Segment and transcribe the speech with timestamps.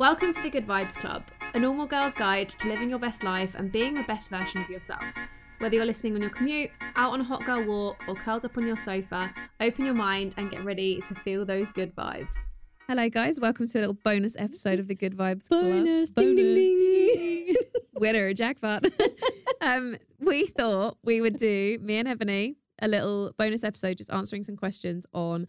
[0.00, 3.54] Welcome to the Good Vibes Club, a normal girl's guide to living your best life
[3.54, 5.14] and being the best version of yourself.
[5.58, 8.56] Whether you're listening on your commute, out on a hot girl walk, or curled up
[8.56, 12.48] on your sofa, open your mind and get ready to feel those good vibes.
[12.88, 13.38] Hello, guys.
[13.38, 15.64] Welcome to a little bonus episode of the Good Vibes Club.
[15.64, 17.56] Bonus, ding, ding, ding.
[17.96, 18.86] Winner, jackpot.
[19.60, 24.42] um, we thought we would do me and Ebony a little bonus episode, just answering
[24.42, 25.46] some questions on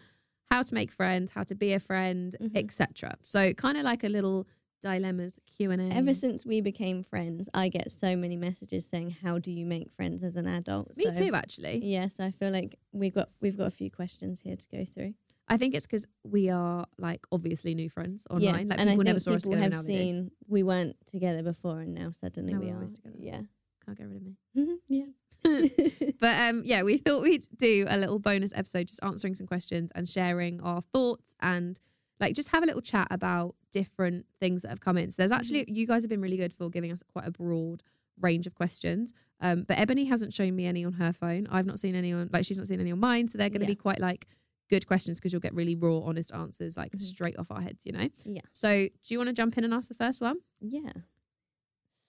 [0.52, 2.52] how to make friends, how to be a friend, Mhm.
[2.56, 3.18] etc.
[3.24, 4.48] So, kind of like a little
[4.82, 5.86] dilemmas Q and A.
[5.96, 9.90] Ever since we became friends, I get so many messages saying, "How do you make
[9.92, 11.80] friends as an adult?" me So- too, actually.
[11.86, 15.14] Yes, I feel like we've got we've got a few questions here to go through.
[15.48, 18.70] I think it's because we are like obviously new friends online.
[18.70, 19.62] Like and I people think never saw us together.
[19.62, 20.00] have now they do.
[20.00, 22.76] seen we weren't together before, and now suddenly Now we we're are.
[22.76, 23.18] always together.
[23.20, 23.42] Yeah,
[23.86, 24.36] Can't get rid of me.
[24.88, 25.06] yeah.
[26.20, 29.92] But um, yeah, we thought we'd do a little bonus episode just answering some questions
[29.96, 31.80] and sharing our thoughts and
[32.20, 35.10] like just have a little chat about different things that have come in.
[35.10, 37.82] So there's actually you guys have been really good for giving us quite a broad
[38.20, 39.14] range of questions.
[39.40, 41.48] Um, but Ebony hasn't shown me any on her phone.
[41.50, 43.28] I've not seen any on like she's not seen any on mine.
[43.28, 43.72] So they're going to Yeah.
[43.72, 44.28] be quite like
[44.70, 47.00] good questions because you'll get really raw, honest answers like Mhm.
[47.00, 47.84] straight off our heads.
[47.88, 48.10] You know.
[48.26, 48.42] Yeah.
[48.52, 50.38] So do you want to jump in and ask the first one?
[50.60, 50.92] Yeah.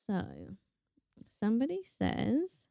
[0.06, 0.26] So,
[1.26, 2.66] somebody says,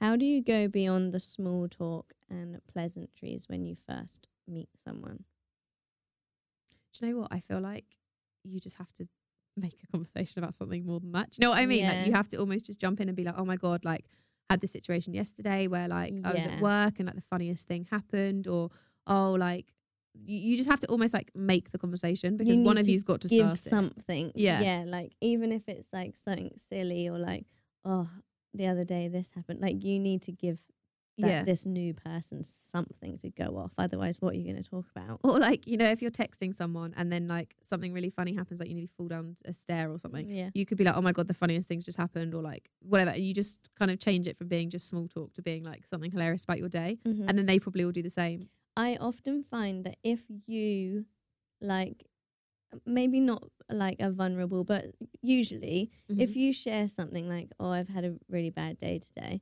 [0.00, 5.24] How do you go beyond the small talk and pleasantries when you first meet someone?
[6.92, 7.32] Do you know what?
[7.32, 7.98] I feel like
[8.44, 9.08] you just have to
[9.56, 11.30] make a conversation about something more than that.
[11.30, 11.80] Do you know what I mean?
[11.80, 11.92] Yeah.
[11.94, 14.04] Like you have to almost just jump in and be like, oh my God, like
[14.50, 17.86] had this situation yesterday where like I was at work and like the funniest thing
[17.90, 18.70] happened or
[19.06, 19.72] oh like
[20.14, 23.22] you, you just have to almost like make the conversation because one of you's got
[23.22, 23.70] to Give start it.
[23.70, 24.32] something.
[24.34, 24.60] Yeah.
[24.60, 24.84] Yeah.
[24.86, 27.46] Like, even if it's like something silly or like,
[27.84, 28.08] Oh,
[28.56, 29.60] the other day this happened.
[29.60, 30.60] Like, you need to give
[31.18, 31.42] that, Yeah.
[31.44, 33.72] this new person something to go off.
[33.78, 35.18] Otherwise, what are you going to talk about?
[35.24, 38.60] Or like, you know, if you're texting someone and then like something really funny happens,
[38.60, 40.50] like you nearly fall down a stair or something, Yeah.
[40.52, 43.16] you could be like, oh my God, the funniest things just happened or like whatever.
[43.16, 46.10] You just kind of change it from being just small talk to being like something
[46.10, 46.98] hilarious about your day.
[47.06, 47.24] Mhm.
[47.28, 48.50] And then they probably will do the same.
[48.76, 51.06] I often find that if you
[51.62, 52.04] like
[52.84, 54.86] maybe not like a vulnerable but
[55.22, 56.20] usually Mm-hmm.
[56.20, 59.40] if you share something like oh I've had a really bad day today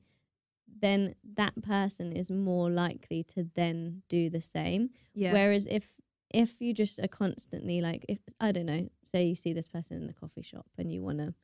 [0.81, 5.33] then that person is more likely to then do the same yeah.
[5.33, 5.95] whereas if
[6.33, 10.03] if you just are constantly like if I don't know say you see this person
[10.03, 11.35] in a coffee shop and you want to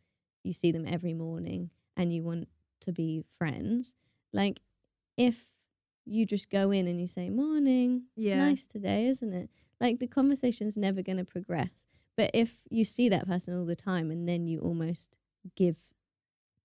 [0.42, 2.48] you see them every morning and you want
[2.80, 3.94] to be friends
[4.32, 4.60] like
[5.16, 5.44] if
[6.06, 8.38] you just go in and you say morning it's Yeah.
[8.48, 11.86] nice today isn't it like the conversation's never going to progress
[12.16, 15.16] but if you see that person all the time and then you almost
[15.56, 15.76] give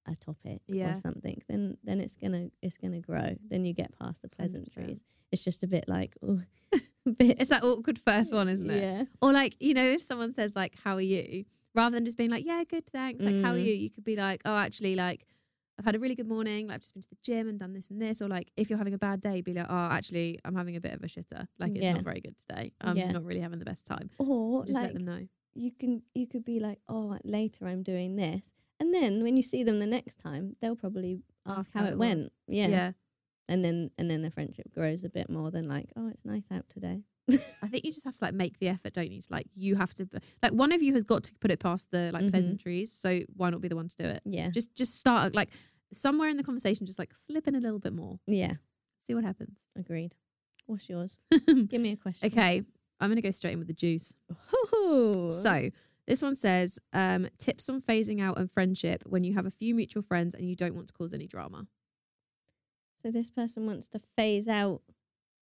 [0.07, 0.91] a topic Yeah.
[0.91, 4.31] or something then then it's gonna it's gonna grow then you get past the 100%.
[4.37, 6.41] pleasantries it's just a bit like oh
[7.17, 8.81] bit It's that awkward first one, isn't it?
[8.83, 12.17] yeah Or like, you know, if someone says like, "How are you?" rather than just
[12.17, 13.65] being like, "Yeah, good, thanks." Like, "How are Mm.
[13.65, 15.25] you?" You could be like, "Oh, actually, like,
[15.77, 16.67] I've had a really good morning.
[16.67, 18.69] Like, I've just been to the gym and done this and this." Or like, if
[18.69, 21.07] you're having a bad day, be like, "Oh, actually, I'm having a bit of a
[21.07, 21.47] shitter.
[21.59, 21.93] Like, it's Yeah.
[21.93, 22.71] not very good today.
[22.81, 23.11] I'm Yeah.
[23.11, 25.27] not really having the best time." or Just like let them know.
[25.53, 29.41] you can you could be like oh later i'm doing this and then when you
[29.43, 32.67] see them the next time they'll probably ask, Ask how, how it, it went yeah.
[32.67, 32.91] yeah.
[33.47, 36.51] and then and then the friendship grows a bit more than like oh it's nice
[36.51, 37.03] out today
[37.61, 39.19] I think you just have to like make the effort, don't you?
[39.21, 40.07] To, like, you have to
[40.43, 42.31] like one of you has got to put it past the like Mhm.
[42.31, 42.91] pleasantries.
[42.91, 44.21] So why not be the one to do it?
[44.25, 45.49] yeah Just just start like
[45.91, 48.19] somewhere in the conversation, just like slip in a little bit more.
[48.27, 48.53] yeah
[49.07, 49.57] See what happens.
[49.75, 50.13] agreed
[50.67, 51.19] what's yours
[51.67, 52.63] give me a question Okay.
[52.99, 54.13] I'm gonna go straight in with the juice.
[54.73, 55.29] Oh.
[55.29, 55.69] So
[56.07, 59.73] this one says um, tips on phasing out and friendship when you have a few
[59.75, 61.65] mutual friends and you don't want to cause any drama.
[63.01, 64.81] so this person wants to phase out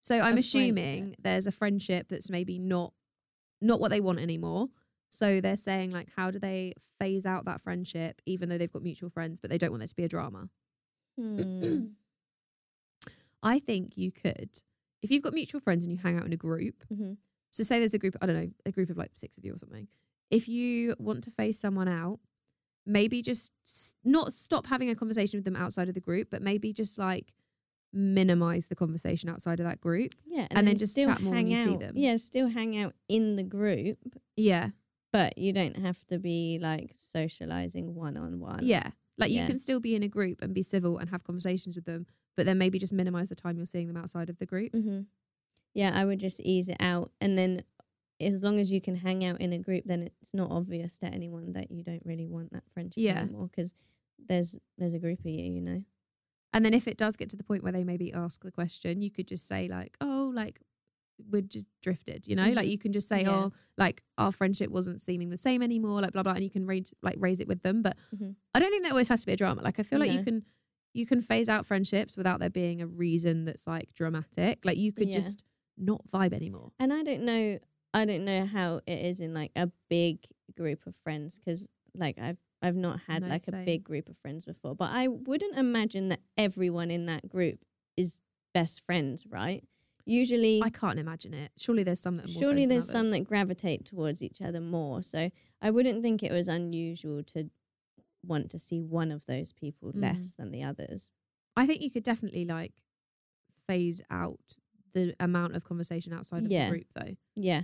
[0.04, 1.20] So I'm A assuming friendship.
[1.24, 2.94] there's a friendship that's maybe not
[3.62, 4.68] not what they want anymore.
[5.10, 8.84] So they're saying like, how do they phase out that friendship even though they've got
[8.84, 10.50] mutual friends, but they don't want there to be a drama?
[11.18, 11.86] hmm.
[13.44, 14.62] I think you could,
[15.02, 16.84] if you've got mutual friends and you hang out in a group.
[16.94, 17.18] Mhm.
[17.50, 19.54] So say there's a group, I don't know, a group of like six of you
[19.54, 19.88] or something.
[20.32, 22.20] If you want to phase someone out,
[22.86, 26.42] maybe just s- not stop having a conversation with them outside of the group, but
[26.42, 27.34] maybe just like
[27.94, 30.14] minimize the conversation outside of that group.
[30.26, 31.94] yeah And then just still chat more when you see them.
[31.96, 34.00] yeah still hang out in the group
[34.36, 34.70] Yeah.
[35.12, 38.92] but you don't have to be like socializing one on one Yeah.
[39.18, 39.48] Like you Yeah.
[39.48, 42.46] can still be in a group and be civil and have conversations with them, but
[42.48, 44.72] then maybe just minimize the time you're seeing them outside of the group.
[44.74, 45.02] hmm
[45.76, 47.64] Yeah, I would just ease it out, and then
[48.20, 51.08] as long as you can hang out in a group, then it's not obvious to
[51.08, 53.22] anyone that you don't really want that friendship Yeah.
[53.22, 53.74] anymore because
[54.18, 55.84] there's there's a group of you, you know.
[56.54, 59.02] And then if it does get to the point where they maybe ask the question,
[59.02, 60.60] you could just say like, "Oh, like
[61.32, 62.50] we're just drifted, you know?
[62.52, 62.72] Like Mhm.
[62.72, 63.30] you can just say, Yeah.
[63.32, 66.66] oh, like our friendship wasn't seeming the same anymore, like blah blah, and you can
[66.66, 67.82] raise like raise it with them.
[67.82, 68.36] But Mhm.
[68.54, 69.62] I don't think there always has to be a drama.
[69.62, 70.44] Like I feel like you can
[70.94, 74.64] you can phase out friendships without there being a reason that's like dramatic.
[74.64, 75.14] Like you could Yeah.
[75.22, 75.44] just
[75.76, 76.72] not vibe anymore.
[76.80, 77.58] And I don't know,
[77.96, 82.20] I don't know how it is in like a big group of friends because like
[82.20, 83.62] I've I've not had No, like same.
[83.62, 87.60] a big group of friends before, but I wouldn't imagine that everyone in that group
[87.98, 88.22] is
[88.54, 89.64] best friends, right?
[90.06, 91.52] Usually, I can't imagine it.
[91.58, 95.04] Surely there's some that are more surely there's some that gravitate towards each other more.
[95.04, 95.30] So
[95.62, 97.50] I wouldn't think it was unusual to
[98.26, 100.02] want to see one of those people Mhm.
[100.02, 101.12] less than the others.
[101.56, 102.74] I think you could definitely like
[103.68, 104.58] phase out
[104.94, 106.66] the amount of conversation outside of Yeah.
[106.70, 107.16] the group though.
[107.36, 107.64] Yeah.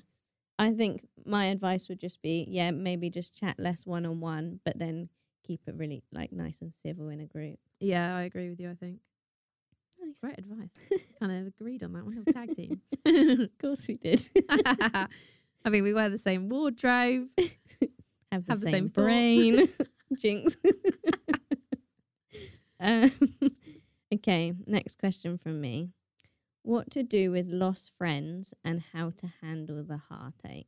[0.60, 4.60] I think my advice would just be, yeah, maybe just chat less one on one,
[4.66, 5.08] but then
[5.48, 7.58] keep it really like nice and civil in a group.
[7.80, 9.00] Yeah, I agree with you, I think.
[10.02, 10.20] Nice.
[10.20, 10.78] Great advice.
[11.20, 12.16] kind of agreed on that one.
[12.16, 12.82] Little tag team.
[13.06, 14.22] of course we did.
[14.50, 17.30] I mean, we wear the same wardrobe.
[18.32, 19.70] Have the Have the same, same brain.
[20.18, 20.56] Jinx.
[22.82, 23.12] um,
[24.14, 25.92] okay, next question from me.
[26.64, 30.68] What to do with lost friends and how to handle the heartache?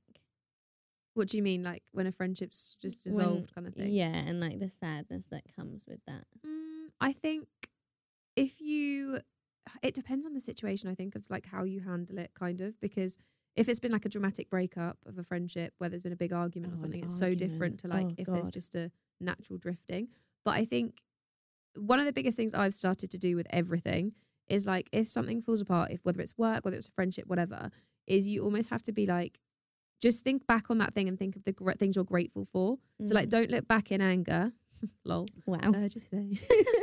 [1.14, 3.92] What do you mean, like when a friendship's just When- dissolved, kind of thing?
[3.92, 6.26] Yeah, and like the sadness that comes with that.
[6.46, 7.48] Mm, I think
[8.38, 9.20] if you,
[9.84, 10.90] it depends on the situation.
[10.90, 13.18] I think of like how you handle it, kind of, because
[13.58, 16.32] if it's been like a dramatic breakup of a friendship where there's been a big
[16.32, 18.06] argument Oh, or something, it's so different to like.
[18.08, 18.90] Oh, if there's just a
[19.20, 20.08] natural drifting.
[20.46, 21.02] But I think
[21.76, 24.14] one of the biggest things I've started to do with everything
[24.48, 27.70] is like if something falls apart, if whether it's work, whether it's a friendship, whatever,
[28.08, 29.40] is you almost have to be like,
[30.02, 32.78] just think back on that thing and think of the gr- things you're grateful for.
[33.06, 33.32] So like, Mm.
[33.32, 34.52] don't look back in anger.
[35.06, 35.28] Lol.
[35.46, 35.60] wow.
[35.64, 36.40] Uh, just say.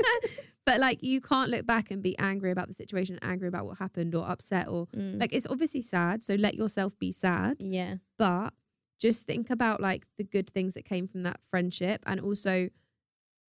[0.64, 3.78] but like, you can't look back and be angry about the situation, angry about what
[3.78, 5.18] happened, or upset, or Mm.
[5.20, 6.22] like it's obviously sad.
[6.22, 7.96] So let yourself be sad, yeah.
[8.18, 8.52] but
[9.00, 12.68] just think about like the good things that came from that friendship, and also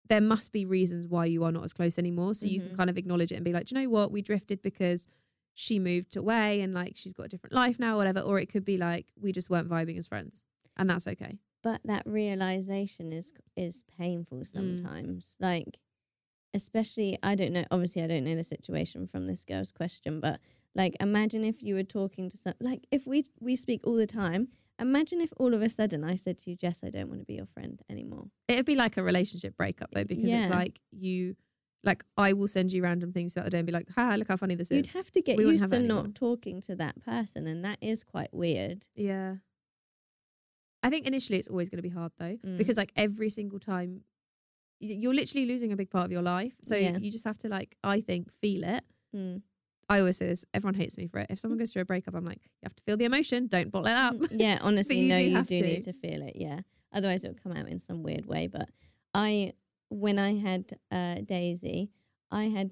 [0.08, 2.34] there must be reasons why you are not as close anymore.
[2.34, 2.76] So you can Mhm.
[2.76, 5.06] kind of acknowledge it and be like, Do you know what, we drifted because
[5.54, 8.20] she moved away and like she's got a different life now, whatever.
[8.20, 10.42] Or it could be like we just weren't vibing as friends,
[10.76, 11.38] and that's okay.
[11.62, 14.46] but that realization is is painful Mm.
[14.46, 15.78] sometimes like
[16.54, 20.40] especially i don't know obviously i don't know the situation from this girl's question but
[20.74, 24.06] like imagine if you were talking to some like if we we speak all the
[24.06, 27.20] time imagine if all of a sudden i said to you jess i don't want
[27.20, 30.80] to be your friend anymore It'd be like a relationship breakup though, because it's like
[30.90, 31.36] you,
[31.84, 34.28] like I will send you random things the other day and be like, "Ha, look
[34.28, 34.76] how funny this is.
[34.76, 38.02] you'd have to get We used to not talking to that person and that is
[38.04, 39.36] quite weird Yeah.
[40.82, 42.56] I think initially it's always going to be hard though, Mm.
[42.58, 44.02] because like every single time,
[44.80, 46.56] you're literally losing a big part of your life.
[46.62, 46.96] So Yeah.
[46.98, 48.84] you just have to like, I think, feel it.
[49.14, 49.42] Mm.
[49.88, 50.44] I always say this.
[50.52, 51.28] Everyone hates me for it.
[51.30, 53.46] If someone goes through a breakup, I'm like, you have to feel the emotion.
[53.46, 54.16] Don't bottle it up.
[54.30, 55.62] yeah, honestly, you no, do you do to.
[55.62, 56.32] need to feel it.
[56.36, 56.60] Yeah,
[56.92, 58.46] otherwise it'll come out in some weird way.
[58.48, 58.68] But
[59.14, 59.52] I,
[59.88, 61.90] when I had uh, Daisy,
[62.30, 62.70] I had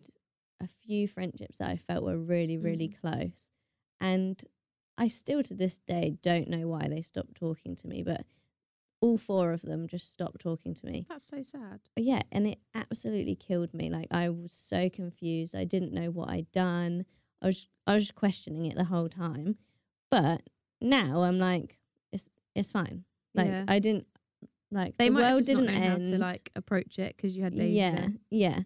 [0.62, 3.00] a few friendships that I felt were really, really Mm.
[3.00, 3.50] close,
[4.00, 4.42] and
[4.98, 8.02] I still to this day don't know why they stopped talking to me.
[8.02, 8.26] But
[9.00, 11.06] all four of them just stopped talking to me.
[11.08, 11.80] That's so sad.
[11.96, 13.90] Yeah, and it absolutely killed me.
[13.90, 15.54] Like I was so confused.
[15.54, 17.04] I didn't know what I'd done.
[17.42, 19.56] I was I was just questioning it the whole time.
[20.10, 20.42] But
[20.80, 21.78] now I'm like,
[22.12, 23.04] it's it's fine.
[23.34, 23.64] Like yeah.
[23.68, 24.06] I didn't
[24.70, 26.06] like They the might have world didn't end.
[26.06, 28.60] to like approach it because you had Daisy yeah, yeah.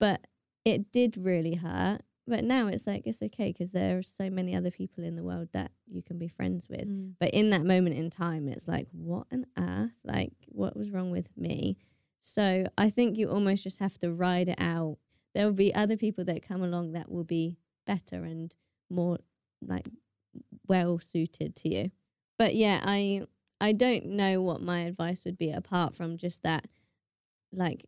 [0.00, 0.26] But
[0.64, 2.00] it did really hurt.
[2.26, 5.22] But now it's like it's okay because there are so many other people in the
[5.22, 6.88] world that you can be friends with.
[6.88, 7.14] Mm.
[7.20, 9.92] But in that moment in time, it's like, what on earth?
[10.04, 11.76] Like, what was wrong with me?
[12.20, 14.96] So I think you almost just have to ride it out.
[15.34, 18.54] There will be other people that come along that will be better and
[18.88, 19.18] more
[19.60, 19.88] like
[20.66, 21.90] well suited to you.
[22.38, 23.26] But yeah, I
[23.60, 26.66] I don't know what my advice would be apart from just that
[27.52, 27.84] like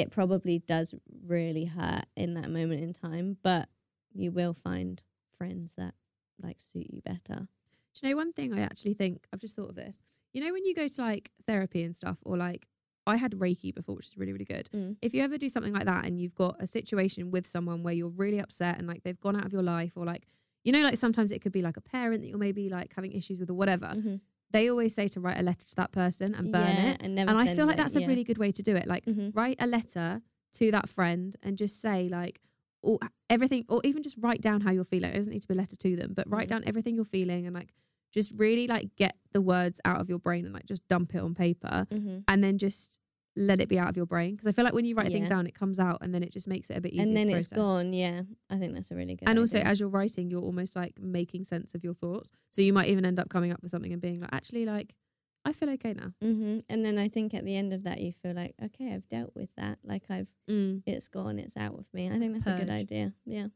[0.00, 0.94] it probably does
[1.26, 3.68] really hurt in that moment in time, but
[4.12, 5.02] you will find
[5.36, 5.94] friends that
[6.42, 7.48] like suit you better.
[7.94, 10.02] Do you know one thing I actually think I've just thought of this?
[10.34, 12.66] You know when you go to like therapy and stuff, or like
[13.06, 14.68] I had Reiki before, which is really really good.
[14.74, 14.96] Mm.
[15.00, 17.94] If you ever do something like that and you've got a situation with someone where
[17.94, 20.26] you're really upset and like they've gone out of your life, or like
[20.62, 23.12] you know, like sometimes it could be like a parent that you're maybe like having
[23.12, 23.86] issues with or whatever.
[23.86, 24.20] Mhm.
[24.50, 27.00] They always say to write a letter to that person and burn Yeah, it.
[27.00, 27.30] and never.
[27.30, 28.06] And I feel like it, that's a yeah.
[28.06, 28.86] really good way to do it.
[28.86, 29.34] Like Mhm.
[29.34, 30.22] write a letter
[30.54, 32.40] to that friend and just say like
[32.82, 32.98] or
[33.28, 35.10] everything or even just write down how you're feeling.
[35.10, 36.50] It doesn't need to be a letter to them, but write Mm.
[36.50, 37.72] down everything you're feeling and like
[38.12, 41.18] just really like get the words out of your brain and like just dump it
[41.18, 42.22] on paper Mhm.
[42.28, 43.00] and then just
[43.36, 45.28] let it be out of your brain because I feel like when you write things
[45.28, 47.06] down, it comes out and then it just makes it a bit easier.
[47.06, 47.92] and then it's gone.
[47.92, 49.28] Yeah, I think that's a really good.
[49.28, 52.30] And also, as you're writing, you're almost like making sense of your thoughts.
[52.50, 54.94] So you might even end up coming up with something and being like, actually, like,
[55.44, 56.12] I feel okay now.
[56.20, 59.08] hmm And then I think at the end of that, you feel like, okay, I've
[59.08, 59.78] dealt with that.
[59.84, 60.82] Like I've, Mm.
[60.86, 62.08] it's gone, it's out of me.
[62.10, 63.12] I think that's a good idea.
[63.24, 63.48] Yeah,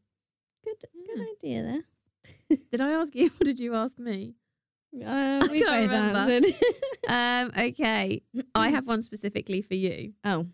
[0.64, 2.58] good, good idea there.
[2.70, 4.34] Did I ask you or did you ask me?
[5.06, 6.40] Um, we can't remember.
[7.09, 8.23] Um, okay.
[8.54, 10.12] I have one specifically for you.
[10.25, 10.47] oh,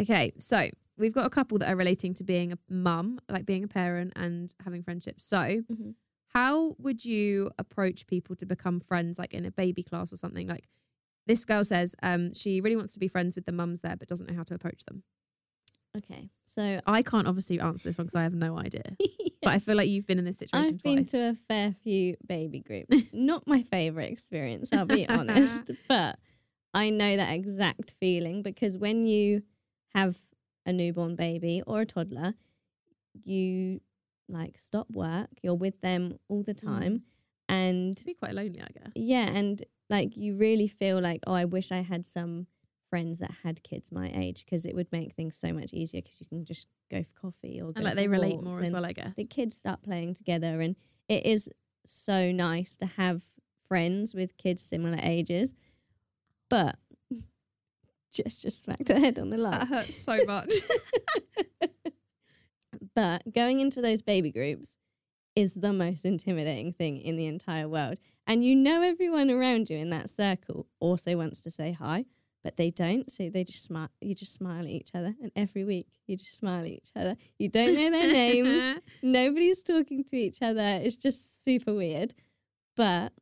[0.00, 3.64] Okay, so we've got a couple that are relating to being a mum, like being
[3.64, 5.24] a parent and having friendships.
[5.24, 5.94] So, Mhm.
[6.28, 10.46] how would you approach people to become friends, like in a baby class or something?
[10.46, 10.68] Like
[11.26, 14.08] this girl says, um, she really wants to be friends with the mums there, but
[14.08, 15.02] doesn't know how to approach them.
[15.96, 16.30] Okay.
[16.44, 18.96] So I can't obviously answer this one because I have no idea,
[19.42, 22.16] but I feel like you've been in this situation I've been to a fair few
[22.26, 22.96] baby groups.
[23.12, 26.18] Not my favorite experience, I'll be honest, but
[26.74, 29.42] I know that exact feeling because when you
[29.94, 30.18] have
[30.66, 32.34] a newborn baby or a toddler,
[33.24, 33.80] you
[34.28, 36.66] like stop work, you're with them all the mm.
[36.66, 37.02] time,
[37.48, 38.92] and It'd be quite lonely, I guess.
[38.94, 42.46] yeah, and like you really feel like, oh, I wish I had some
[42.90, 46.20] friends that had kids my age because it would make things so much easier because
[46.20, 48.84] you can just go for coffee or go And like they relate more as well,
[48.84, 49.14] I guess.
[49.16, 50.74] the kids start playing together and
[51.08, 51.48] it is
[51.86, 53.22] so nice to have
[53.68, 55.52] friends with kids similar ages
[56.48, 56.76] but
[58.12, 60.52] just just smacked her head on the That line hurts so much.
[62.94, 64.76] but going into those baby groups
[65.36, 69.78] is the most intimidating thing in the entire world and you know everyone around you
[69.78, 72.04] in that circle also wants to say hi
[72.42, 75.62] but they don't so they just smile you just smile at each other and every
[75.64, 80.16] week you just smile at each other you don't know their names nobody's talking to
[80.16, 80.80] each other.
[80.82, 82.14] It's just super weird.
[82.76, 83.12] But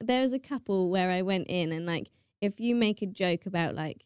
[0.00, 3.46] there was a couple where I went in and like if you make a joke
[3.46, 4.04] about like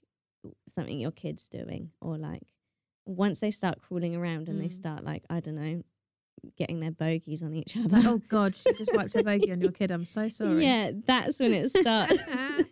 [0.68, 2.42] something your kid's doing or like
[3.06, 4.72] once they start crawling around and they Mm.
[4.72, 5.82] start like I don't know
[6.56, 8.00] getting their bogies on each other.
[8.04, 9.90] oh God, she just wiped her bogey on your kid.
[9.90, 10.64] I'm so sorry.
[10.64, 12.22] Yeah, that's when it starts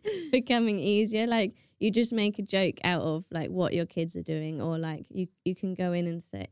[0.31, 1.27] becoming easier.
[1.27, 4.79] Like you just make a joke out of like what your kids are doing, or
[4.79, 6.47] like you you can go in and say,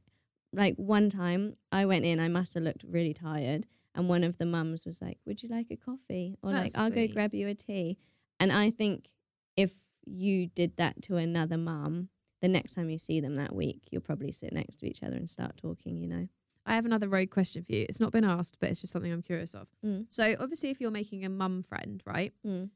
[0.53, 4.39] like one time I went in, I must have looked really tired, and one of
[4.39, 7.09] the mums was like, "Would you like a coffee?" Or That's like, "I'll sweet.
[7.09, 7.99] go grab you a tea."
[8.39, 9.11] And I think
[9.57, 12.09] if you did that to another mum,
[12.43, 15.17] the next time you see them that week, you'll probably sit next to each other
[15.17, 15.99] and start talking.
[15.99, 16.29] You know.
[16.67, 17.85] I have another rogue question for you.
[17.89, 19.69] It's not been asked, but it's just something I'm curious of.
[19.85, 20.07] Mm.
[20.09, 22.33] So obviously, if you're making a mum friend, right?
[22.47, 22.71] Mm.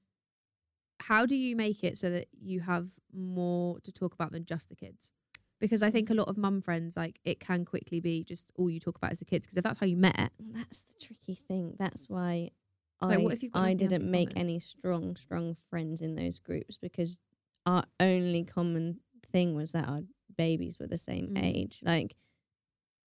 [1.01, 4.69] How do you make it so that you have more to talk about than just
[4.69, 5.13] the kids?
[5.61, 8.71] Because I think a lot of mum friends, like it can quickly be just all
[8.71, 9.47] you talk about is the kids.
[9.47, 11.75] Because if that's how you met, That's the tricky thing.
[11.79, 12.51] That's why
[13.09, 14.41] Like, I what if you've I didn't make common?
[14.41, 17.19] any strong, strong friends in those groups because
[17.67, 19.01] our only common
[19.33, 20.03] thing was that our
[20.37, 21.45] babies were the same Mm.
[21.45, 21.81] age.
[21.83, 22.17] Like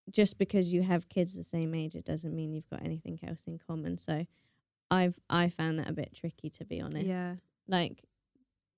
[0.09, 3.45] just because you have kids the same age, it doesn't mean you've got anything else
[3.47, 3.97] in common.
[3.97, 4.25] So
[4.91, 7.07] I've I found that a bit tricky to be honest.
[7.07, 7.35] yeah,
[7.71, 8.03] Like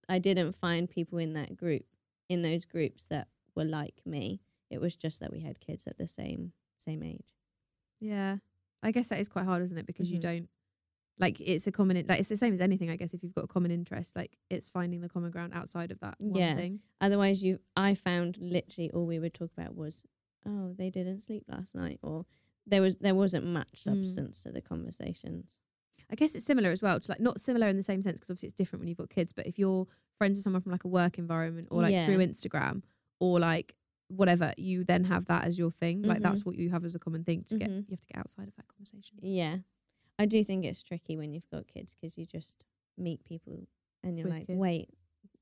[0.08, 1.86] I didn't find people in that group
[2.30, 4.40] in those groups that were like me.
[4.70, 7.34] It was just that we had kids at the same same age.
[8.00, 8.38] yeah.
[8.86, 9.86] I guess that is quite hard, isn't it?
[9.86, 10.22] Because you Mhm.
[10.30, 10.50] don't
[11.20, 12.90] like it's a common like it's the same as anything.
[12.90, 15.90] I guess if you've got a common interest, like it's finding the common ground outside
[15.92, 16.56] of that one Yeah.
[16.56, 16.82] thing.
[17.00, 20.06] Otherwise, you, I found literally all we would talk about was,
[20.46, 22.26] oh, they didn't sleep last night, or
[22.68, 23.78] there was there wasn't much Mm.
[23.78, 25.60] substance to the conversations.
[26.10, 27.00] I guess it's similar as well.
[27.00, 29.10] To like not similar in the same sense because obviously it's different when you've got
[29.10, 29.34] kids.
[29.34, 32.06] But if you're friends with someone from like a work environment or like Yeah.
[32.06, 32.84] through Instagram
[33.20, 33.76] or like
[34.10, 36.04] whatever, you then have that as your thing.
[36.04, 36.24] Like Mhm.
[36.24, 37.70] that's what you have as a common thing to get.
[37.70, 37.78] Mhm.
[37.88, 39.18] You have to get outside of that conversation.
[39.22, 39.60] Yeah,
[40.20, 42.64] I do think it's tricky when you've got kids because you just
[42.98, 43.68] meet people
[44.04, 44.60] and you're With like, kids.
[44.60, 44.90] wait,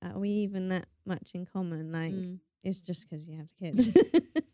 [0.02, 1.92] are we even that much in common?
[1.92, 2.40] Like, Mm.
[2.64, 3.90] it's just because you have kids.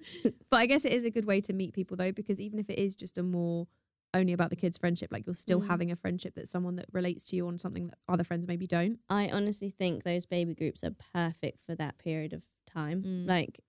[0.50, 2.70] But I guess it is a good way to meet people though, because even if
[2.70, 3.66] it is just a more
[4.14, 5.66] only about the kids friendship, like you're still Mm.
[5.68, 8.66] having a friendship that's someone that relates to you on something that other friends maybe
[8.66, 9.00] don't.
[9.08, 13.02] I honestly think those baby groups are perfect for that period of time.
[13.02, 13.26] Mm.
[13.26, 13.60] Like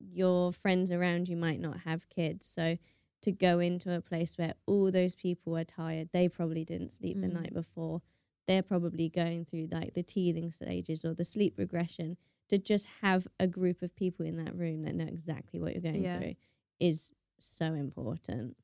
[0.00, 2.78] your friends around you might not have kids, so
[3.22, 7.20] to go into a place where all those people are tired, they probably didn't sleep
[7.20, 7.32] the Mm.
[7.32, 8.00] night before.
[8.46, 12.16] They're probably going through like the teething stages or the sleep regression.
[12.48, 15.82] To just have a group of people in that room that know exactly what you're
[15.82, 16.18] going Yeah.
[16.18, 16.34] through
[16.80, 18.56] is so important.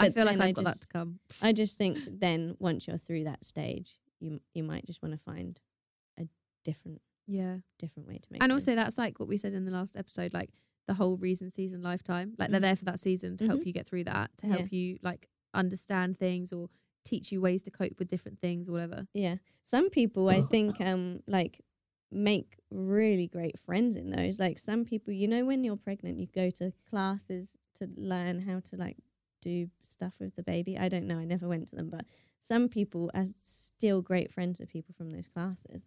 [0.00, 1.20] I feel like I've I got that just- to come.
[1.42, 5.18] I just think then once you're through that stage, you you might just want to
[5.18, 5.60] find
[6.18, 6.26] a
[6.64, 7.58] different Yeah.
[7.78, 8.42] different way to make.
[8.42, 8.66] And friends.
[8.68, 10.50] also that's like what we said in the last episode, like
[10.86, 12.34] the whole reason season lifetime.
[12.38, 12.62] Like they're Mhm.
[12.62, 13.66] there for that season to help Mhm.
[13.66, 14.56] you get through that, to Yeah.
[14.56, 16.68] help you like understand things or
[17.04, 19.06] teach you ways to cope with different things or whatever.
[19.14, 21.60] yeah, some people I think um like
[22.10, 24.38] make really great friends in those.
[24.38, 28.60] Like some people, you know, when you're pregnant, you go to classes to learn how
[28.60, 28.96] to like
[29.40, 30.76] do stuff with the baby.
[30.78, 31.18] I don't know.
[31.18, 32.04] I never went to them, but
[32.38, 35.82] some people are still great friends with people from those classes.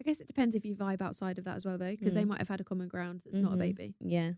[0.00, 2.24] I guess it depends if you vibe outside of that as well, though, because they
[2.24, 2.28] Mm.
[2.28, 3.58] might have had a common ground that's not a Mhm.
[3.60, 4.34] baby, Yeah.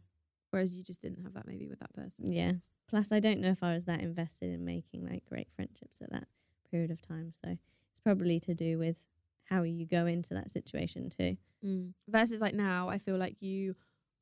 [0.51, 2.31] whereas you just didn't have that maybe with that person.
[2.31, 2.55] Yeah.
[2.87, 6.11] Plus, I don't know if I was that invested in making like great friendships at
[6.11, 6.29] that
[6.71, 7.33] period of time.
[7.33, 7.49] So
[7.91, 9.03] it's probably to do with
[9.45, 11.39] how you go into that situation too.
[11.63, 11.95] Mm.
[12.09, 13.75] Versus like now, I feel like you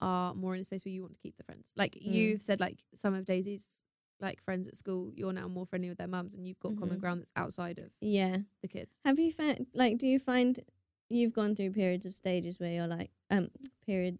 [0.02, 1.73] are more in a space where you want to keep the friends.
[1.76, 2.12] Like Mm.
[2.14, 3.82] you've said, like some of Daisy's
[4.21, 6.99] like friends at school, you're now more friendly with their mums, and you've got common
[6.99, 7.00] Mhm.
[7.00, 8.38] ground that's outside of Yeah.
[8.62, 9.00] the kids.
[9.04, 10.61] Have you found like do you find
[11.09, 13.50] you've gone through periods of stages where you're like um
[13.87, 14.18] period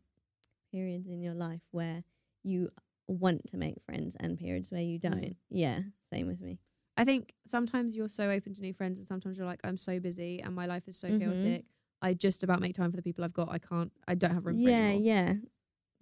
[0.71, 2.05] periods in your life where
[2.43, 2.71] you
[3.07, 5.21] want to make friends and periods where you don't?
[5.23, 5.37] Mm.
[5.51, 5.81] Yeah,
[6.13, 6.59] same with me.
[6.97, 9.99] I think sometimes you're so open to new friends, and sometimes you're like, I'm so
[10.01, 11.19] busy and my life is so Mhm.
[11.19, 11.65] chaotic.
[12.03, 13.49] I just about make time for the people I've got.
[13.51, 13.93] I can't.
[14.09, 15.35] I don't have room for Yeah, yeah.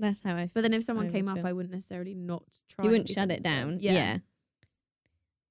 [0.01, 0.51] That's how I feel.
[0.55, 1.47] But then if someone I came up, feel.
[1.47, 2.85] I wouldn't necessarily not try.
[2.85, 3.79] You wouldn't shut it down.
[3.81, 3.93] Yeah.
[3.93, 4.19] Yeah.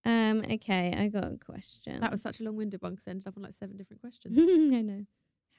[0.05, 1.99] Um, okay, I got a question.
[1.99, 4.37] That was such a long-winded one because I ended up on like seven different questions.
[4.73, 5.05] I know.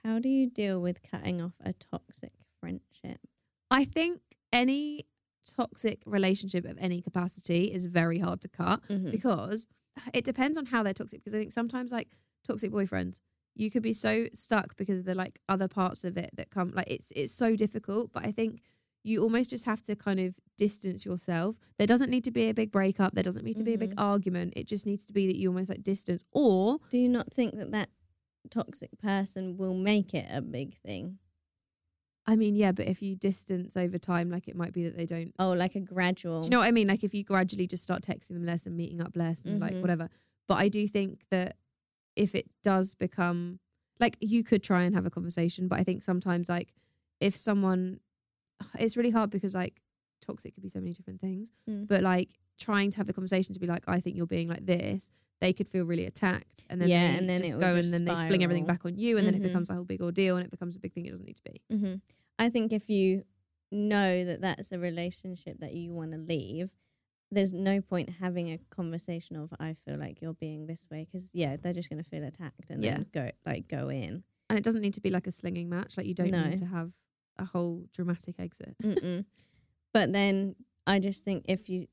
[0.04, 3.20] How do you deal with cutting off a toxic friendship?
[3.70, 4.20] I think
[4.52, 5.06] any
[5.56, 9.10] toxic relationship of any capacity is very hard to cut Mhm.
[9.10, 9.66] because
[10.14, 11.20] it depends on how they're toxic.
[11.20, 12.08] Because I think sometimes like
[12.46, 13.20] toxic boyfriends,
[13.54, 16.70] you could be so stuck because of the like other parts of it that come
[16.74, 18.10] like it's it's so difficult.
[18.12, 18.62] But I think
[19.02, 21.58] you almost just have to kind of distance yourself.
[21.78, 23.14] There doesn't need to be a big breakup.
[23.14, 24.00] There doesn't need to be a big Mhm.
[24.02, 24.52] argument.
[24.56, 27.56] It just needs to be that you almost like distance or Do you not think
[27.56, 27.88] that that
[28.50, 31.18] toxic person will make it a big thing?
[32.26, 35.06] I mean, yeah, but if you distance over time, like it might be that they
[35.06, 36.42] don't Oh, like a gradual.
[36.42, 36.86] Do you know what I mean?
[36.86, 39.74] Like if you gradually just start texting them less and meeting up less and like
[39.76, 39.80] Mhm.
[39.80, 40.08] whatever.
[40.46, 41.56] But I do think that
[42.16, 43.60] if it does become
[43.98, 46.72] like you could try and have a conversation, but I think sometimes like
[47.20, 48.00] if someone
[48.78, 49.80] it's really hard because like
[50.20, 51.52] toxic could be so many different things.
[51.68, 51.88] Mm.
[51.88, 54.66] But like trying to have the conversation to be like, I think you're being like
[54.66, 56.64] this, they could feel really attacked.
[56.68, 58.98] And then Yeah, and then just go just and then they fling everything back on
[58.98, 59.38] you and then Mhm.
[59.38, 61.36] it becomes a whole big ordeal and it becomes a big thing it doesn't need
[61.36, 61.60] to be.
[61.74, 61.94] hmm
[62.38, 63.24] I think if you
[63.72, 66.72] know that that's a relationship that you want to leave,
[67.30, 71.30] there's no point having a conversation of I feel like you're being this way because
[71.34, 72.94] yeah, they're just gonna feel attacked and Yeah.
[72.96, 74.24] then go like go in.
[74.48, 75.96] And it doesn't need to be like a slinging match.
[75.96, 76.48] Like you don't No.
[76.48, 76.92] need to have
[77.40, 78.76] a whole dramatic exit.
[78.82, 79.24] Mm-mm.
[79.92, 81.86] but then I just think if you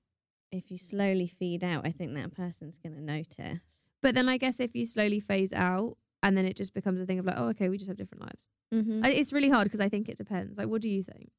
[0.51, 3.59] if you slowly feed out, I think that person's gonna notice.
[4.01, 7.05] But then I guess if you slowly phase out and then it just becomes a
[7.05, 8.49] thing of like, oh, okay, we just have different lives.
[8.73, 9.03] Mm-hmm.
[9.05, 10.57] It's really hard because I think it depends.
[10.57, 11.29] Like, what do you think?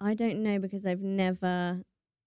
[0.00, 1.82] I don't know because I've never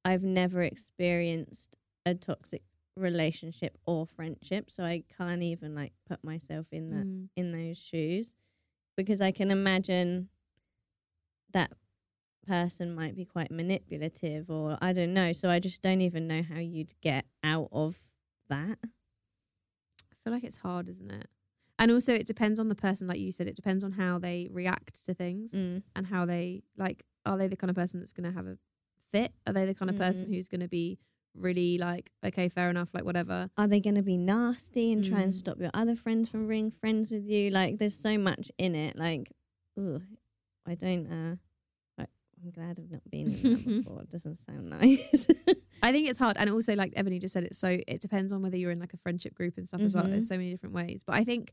[0.06, 2.64] I've never experienced a toxic
[2.96, 7.30] relationship or friendship, so I can't even like put myself in that Mm.
[7.36, 8.36] in those shoes
[8.96, 10.30] because I can imagine
[11.58, 11.72] that
[12.48, 16.42] person might be quite manipulative or I don't know, so I just don't even know
[16.44, 17.98] how you'd get out of
[18.50, 18.78] that.
[18.84, 21.28] I feel like it's hard, isn't it?
[21.80, 23.08] And also, it depends on the person.
[23.08, 25.84] Like you said, it depends on how they react to things Mm.
[25.96, 27.04] and how they like.
[27.26, 28.58] Are they the kind of person that's going to have a
[29.12, 29.34] fit?
[29.46, 30.34] Are they the kind of person Mhm.
[30.34, 30.98] who's going to be
[31.36, 33.50] really like, okay, fair enough, like whatever?
[33.58, 35.38] Are they going to be nasty and try and Mm.
[35.44, 37.50] stop your other friends from being friends with you?
[37.52, 38.98] Like, there's so much in it.
[38.98, 39.32] Like,
[39.78, 40.02] ugh,
[40.66, 41.06] I don't.
[41.08, 41.36] uh
[42.44, 44.02] I'm glad I've not been in that before.
[44.04, 45.28] It doesn't sound nice.
[45.84, 48.42] I think it's hard, and also like Ebony just said, it's so it depends on
[48.42, 50.06] whether you're in like a friendship group and stuff as well.
[50.06, 51.52] There's so many different ways, but I think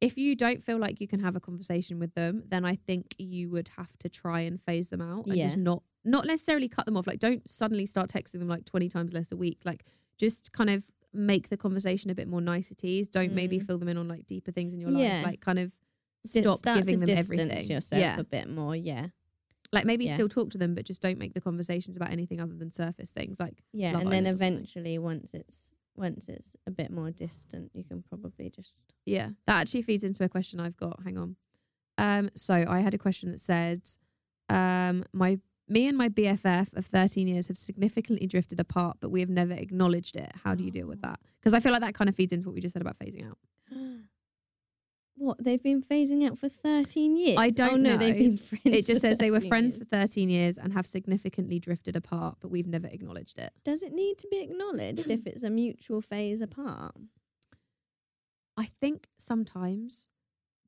[0.00, 3.14] if you don't feel like you can have a conversation with them, then I think
[3.18, 6.86] you would have to try and phase them out and just not not necessarily cut
[6.86, 7.06] them off.
[7.06, 9.58] Like don't suddenly start texting them like twenty times less a week.
[9.64, 9.84] Like
[10.16, 13.08] just kind of make the conversation a bit more niceties.
[13.08, 13.66] Don't maybe Mm.
[13.66, 15.16] fill them in on like deeper things in your Yeah.
[15.16, 15.24] life.
[15.26, 15.72] Like kind of
[16.24, 17.68] stop giving them everything.
[17.70, 18.18] yourself yeah.
[18.20, 18.76] a bit more.
[18.76, 19.06] Yeah,
[19.72, 20.14] Like maybe Yeah.
[20.14, 23.10] still talk to them, but just don't make the conversations about anything other than surface
[23.10, 23.38] things.
[23.38, 27.70] Like yeah, Love and then Island eventually, once it's once it's a bit more distant,
[27.74, 31.02] you can probably just Yeah, that actually feeds into a question I've got.
[31.04, 31.36] Hang on.
[31.98, 33.80] Um, so I had a question that said,
[34.48, 39.20] um, my me and my BFF of 13 years have significantly drifted apart, but we
[39.20, 40.32] have never acknowledged it.
[40.44, 41.20] How do you deal with that?
[41.40, 43.28] Because I feel like that kind of feeds into what we just said about phasing
[43.28, 43.36] out.
[45.18, 47.36] What they've been phasing out for thirteen years.
[47.38, 47.96] I oh, don't know.
[47.96, 48.62] They've been friends.
[48.64, 49.78] It just says they were friends years.
[49.78, 53.52] for 13 years and have significantly drifted apart, but we've never acknowledged it.
[53.64, 56.94] Does it need to be acknowledged if it's a mutual phase apart?
[58.56, 60.08] I think sometimes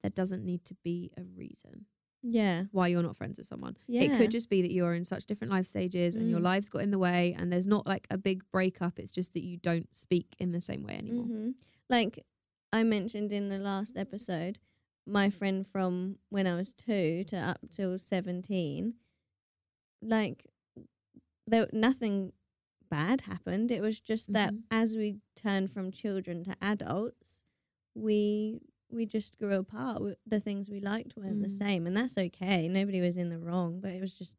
[0.03, 1.87] there doesn't need to be a reason.
[2.23, 3.79] Yeah, why you're not friends with someone.
[3.89, 4.03] yeah.
[4.03, 6.45] It could just be that you're in such different life stages and your Mm.
[6.45, 8.99] lives got in the way and there's not like a big breakup.
[8.99, 11.25] It's just that you don't speak in the same way anymore.
[11.25, 11.51] hmm
[11.89, 12.25] Like
[12.73, 14.59] I mentioned in the last episode,
[15.07, 18.95] my friend from when I was two to up till seventeen,
[20.03, 20.47] like
[21.47, 22.33] there nothing
[22.89, 23.71] bad happened.
[23.71, 24.63] It was just that Mhm.
[24.71, 27.43] as we turned from children to adults,
[27.95, 28.61] we
[28.93, 30.03] we just grew apart.
[30.27, 31.59] The things we liked weren't the Mm.
[31.59, 32.67] same, and that's okay.
[32.67, 34.37] Nobody was in the wrong, but it was just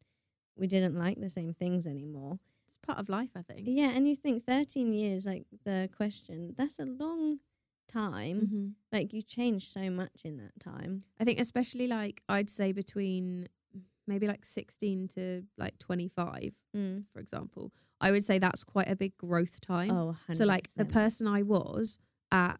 [0.56, 2.38] we didn't like the same things anymore.
[2.66, 3.66] It's part of life, I think.
[3.66, 7.40] Yeah, and you think 13 years, like the question, that's a long
[7.92, 8.38] time.
[8.46, 8.74] Mhm.
[8.92, 11.02] Like you changed so much in that time.
[11.20, 13.48] I think especially like I'd say between
[14.06, 17.04] maybe like 16 to like 25, Mm.
[17.12, 17.72] for example.
[18.00, 19.90] I would say that's quite a big growth time.
[19.90, 20.36] Oh, 100%.
[20.36, 21.98] so like the person I was
[22.30, 22.58] at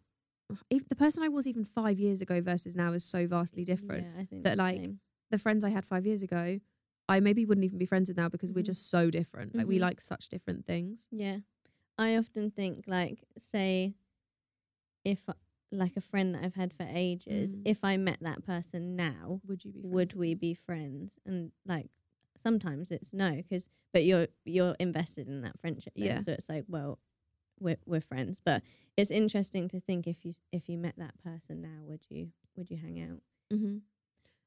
[0.69, 4.03] if the person I was even 5 years ago versus now is so vastly different.
[4.03, 4.99] Yeah, I think that, like, same.
[5.31, 6.59] The friends I had 5 years ago,
[7.09, 8.65] I maybe wouldn't even be friends with now because we're Mhm.
[8.73, 9.55] just so different.
[9.55, 9.81] Like we Mhm.
[9.81, 11.07] like such different things.
[11.11, 11.39] Yeah.
[11.97, 13.95] I often think like say
[15.03, 15.27] if
[15.71, 17.61] like a friend that I've had for ages, Mm.
[17.65, 21.19] if I met that person now, Would you be friends would we be friends?
[21.25, 21.89] And like
[22.35, 26.05] sometimes it's no cuz but you're you're invested in that friendship then.
[26.05, 26.17] Yeah.
[26.19, 26.99] so it's like well
[27.59, 28.63] we're we're friends but
[28.97, 32.69] it's interesting to think if you if you met that person now would you would
[32.71, 33.81] you hang out Mhm.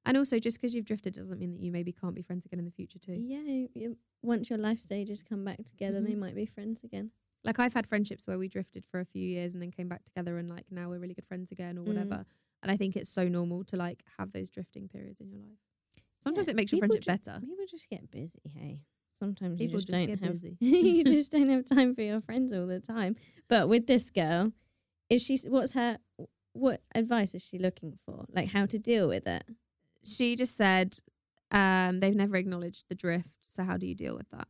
[0.05, 2.59] And also just because you've drifted doesn't mean that you maybe can't be friends again
[2.61, 3.15] in the future too.
[3.15, 6.19] yeah you, once your life stages come back together they Mhm.
[6.19, 7.11] might be friends again
[7.45, 10.05] like I've had friendships where we drifted for a few years and then came back
[10.05, 11.87] together and like now we're really good friends again or Mm.
[11.87, 12.25] whatever.
[12.63, 15.59] And I think it's so normal to like have those drifting periods in your life.
[16.21, 17.39] Sometimes Yeah, it makes your friendship better.
[17.41, 18.81] people just get busy hey
[19.19, 20.57] sometimes People you just, just don't get have busy.
[20.61, 23.15] you just don't have time for your friends all the time
[23.49, 24.53] but with this girl
[25.09, 25.99] is she what's her
[26.53, 29.45] what advice is she looking for like how to deal with it
[30.05, 30.99] She just said
[31.53, 33.37] um, they've never acknowledged the drift.
[33.47, 34.49] So how do you deal with that?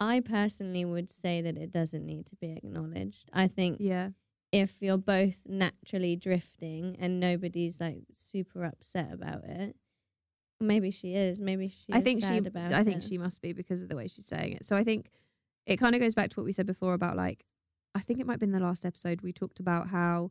[0.00, 3.28] I personally would say that it doesn't need to be acknowledged.
[3.32, 4.10] I think Yeah.
[4.50, 9.76] if you're both naturally drifting and nobody's like super upset about it,
[10.60, 11.40] maybe she is.
[11.40, 11.92] Maybe she.
[11.92, 13.04] I think she about I think it.
[13.04, 14.64] she must be because of the way she's saying it.
[14.64, 15.10] So I think
[15.66, 17.44] it kind of goes back to what we said before about like
[17.94, 20.30] I think it might be in the last episode we talked about how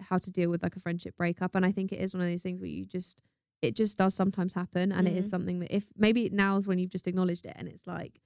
[0.00, 2.28] how to deal with like a friendship breakup and I think it is one of
[2.30, 3.22] those things where you just
[3.60, 5.30] it just does sometimes happen and it is Mhm.
[5.30, 8.20] something that if maybe now's when you've just acknowledged it and it's like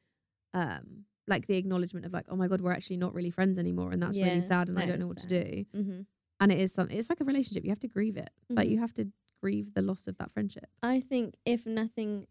[0.54, 3.90] um like the acknowledgement of like oh my god we're actually not really friends anymore
[3.92, 6.00] and that's Yeah, really sad and I don't know what to do hmm
[6.40, 8.72] and it is something it's like a relationship you have to grieve it like Mhm.
[8.72, 9.08] you have to
[9.42, 12.26] grieve the loss of that friendship I think if nothing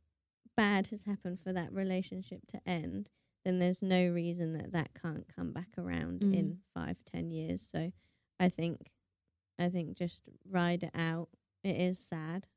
[0.55, 3.09] bad has happened for that relationship to end,
[3.43, 6.33] then there's no reason that that can't come back around Mm.
[6.33, 7.61] in five, ten years.
[7.63, 7.91] So
[8.39, 8.91] I think,
[9.57, 11.29] I think just ride it out.
[11.63, 12.47] It is sad.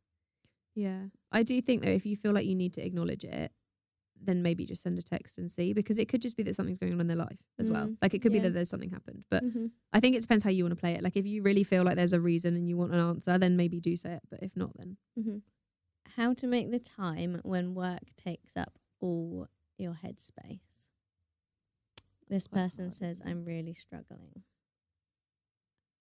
[0.74, 1.06] Yeah.
[1.32, 3.50] I do think though, if you feel like you need to acknowledge it,
[4.22, 6.78] then maybe just send a text and see because it could just be that something's
[6.78, 7.86] going on in their life as well.
[7.86, 9.24] Mm, Like it could be that there's something happened.
[9.30, 9.70] But Mhm.
[9.92, 11.02] I think it depends how you want to play it.
[11.02, 13.56] Like if you really feel like there's a reason and you want an answer, then
[13.56, 14.22] maybe do say it.
[14.30, 15.38] But if not, then hmm
[16.16, 19.48] How to make the time when work takes up all
[19.78, 20.88] your headspace.
[22.28, 23.20] This person says.
[23.24, 24.42] I'm really struggling.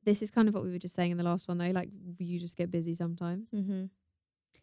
[0.03, 1.71] this is kind of what we were just saying in the last one though.
[1.71, 3.51] Like you just get busy sometimes.
[3.51, 3.85] Mm-hmm.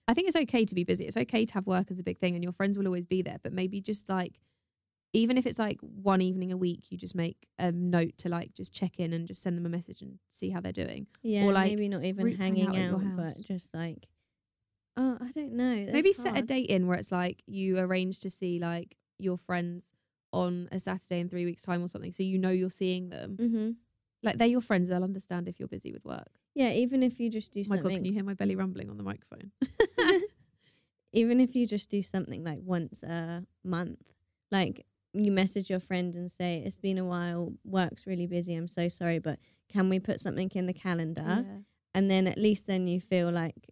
[0.08, 1.06] I think it's okay to be busy.
[1.06, 3.22] It's okay to have work as a big thing and your friends will always be
[3.22, 3.38] there.
[3.42, 4.40] But maybe just like,
[5.12, 8.54] even if it's like one evening a week, you just make a note to like
[8.54, 11.06] just check in and just send them a message and see how they're doing.
[11.22, 14.08] Yeah, or like, maybe not even hanging out out, at but just like,
[14.96, 15.86] oh, I don't know.
[15.92, 19.36] maybe that's set a date in where it's like you arrange to see like your
[19.36, 19.92] friends
[20.32, 23.36] on a Saturday in three weeks' time or something, so you know you're seeing them.
[23.38, 23.70] Mm-hmm.
[24.22, 26.30] Like they're your friends; they'll understand if you're busy with work.
[26.54, 28.90] Yeah, even if you just do Oh my god, can you hear my belly rumbling
[28.90, 29.52] on the microphone?
[31.12, 34.00] even if you just do something like once a month,
[34.50, 34.84] like
[35.14, 38.88] you message your friend and say, It's been a while, work's really busy, I'm so
[38.88, 39.38] sorry, but
[39.68, 41.44] can we put something in the calendar?
[41.94, 43.68] And then at least then you feel like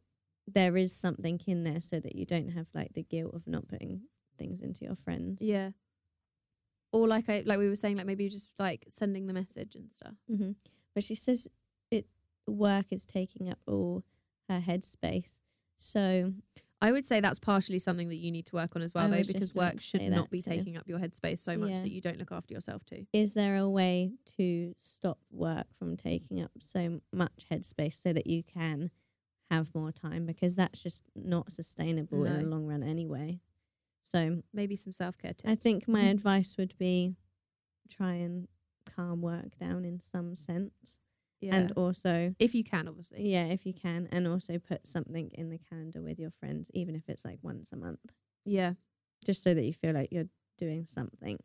[0.46, 3.68] there is something in there so that you don't have like the guilt of not
[3.68, 4.02] putting
[4.38, 5.38] things into your friends.
[5.40, 5.70] yeah.
[6.92, 9.92] Or like I like we were saying, like maybe just like sending the message and
[9.92, 10.14] stuff.
[10.28, 10.52] hmm
[10.92, 11.46] But she says
[12.56, 14.04] work is taking up all
[14.48, 15.40] her headspace.
[15.76, 16.32] So
[16.82, 19.22] I would say that's partially something that you need to work on as well, I
[19.22, 20.50] though, because work should not be too.
[20.50, 21.82] taking up your headspace so much Yeah.
[21.82, 23.06] that you don't look after yourself too.
[23.12, 28.26] is there a way to stop work from taking up so much headspace so that
[28.26, 28.90] you can
[29.50, 33.40] have more time because that's just not sustainable in the long run anyway
[34.02, 35.50] so Maybe some self care tips.
[35.50, 37.14] i think my advice would be
[37.88, 38.48] try and
[38.96, 40.98] calm work down in some sense
[41.40, 41.54] yeah.
[41.56, 43.28] and also if you can, obviously.
[43.30, 46.94] yeah if you can and also put something in the calendar with your friends even
[46.94, 48.12] if it's like once a month
[48.44, 48.74] Yeah.
[49.24, 51.38] just so that you feel like you're doing something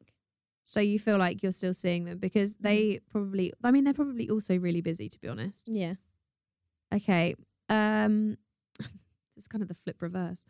[0.64, 4.30] So you feel like you're still seeing them because they probably, I mean, they're probably
[4.30, 5.68] also really busy, to be honest.
[5.68, 5.96] yeah
[6.94, 7.36] Okay.
[7.70, 8.38] Um,
[9.38, 10.46] it's kind of the flip reverse.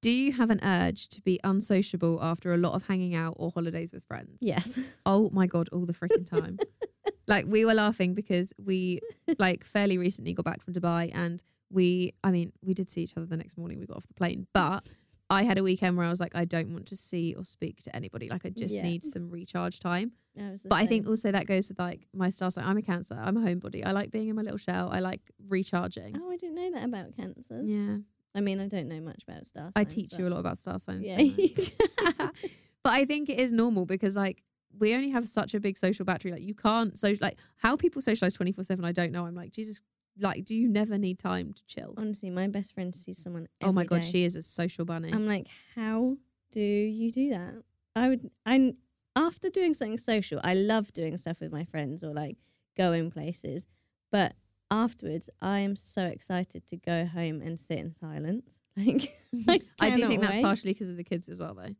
[0.00, 3.50] Do you have an urge to be unsociable after a lot of hanging out or
[3.52, 4.38] holidays with friends?
[4.40, 4.78] Yes.
[5.06, 6.58] Oh my god, all the freaking time.
[7.26, 9.00] like we were laughing because we
[9.38, 13.16] like fairly recently got back from Dubai and we I mean, we did see each
[13.16, 14.84] other the next morning we got off the plane, but
[15.30, 17.82] I had a weekend where I was like I don't want to see or speak
[17.84, 18.28] to anybody.
[18.28, 18.82] Like I just Yeah.
[18.82, 20.12] need some recharge time.
[20.38, 21.10] I was the But I think same.
[21.10, 22.64] also that goes with like my star sign.
[22.66, 23.16] I'm a cancer.
[23.18, 23.84] I'm a homebody.
[23.86, 24.90] I like being in my little shell.
[24.92, 26.16] I like recharging.
[26.20, 27.70] Oh, I didn't know that about cancers.
[27.70, 27.96] Yeah.
[28.34, 29.72] I mean, I don't know much about star signs.
[29.76, 31.06] I teach you a lot about star signs.
[31.06, 31.18] Yeah.
[31.18, 32.30] don't I?
[32.82, 34.42] but I think it is normal because like
[34.78, 36.32] we only have such a big social battery.
[36.32, 38.84] Like you can't so like how people socialize twenty four seven.
[38.84, 39.26] I don't know.
[39.26, 39.82] I'm like Jesus.
[40.20, 41.94] Like, do you never need time to chill?
[41.96, 43.48] Honestly, my best friend sees someone.
[43.62, 44.10] oh my god, day.
[44.10, 45.10] she is a social bunny.
[45.10, 46.18] I'm like, how
[46.50, 47.54] do you do that?
[47.96, 48.30] I would.
[48.44, 48.74] I
[49.16, 52.36] after doing something social, I love doing stuff with my friends or like
[52.76, 53.66] going places,
[54.10, 54.34] but
[54.72, 58.60] afterwards, I am so excited to go home and sit in silence.
[58.74, 59.10] Like,
[59.78, 61.74] I, I do think that's partially because of the kids as well, though.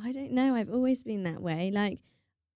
[0.00, 0.54] I don't know.
[0.54, 1.72] I've always been that way.
[1.74, 1.98] Like,